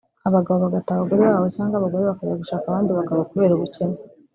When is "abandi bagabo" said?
2.67-3.19